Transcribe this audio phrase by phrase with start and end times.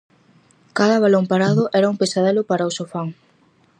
[0.77, 3.09] Cada balón parado era un pesadelo para o Sofán.